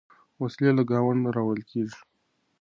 [0.41, 1.99] وسلې له ګاونډه راوړل کېږي.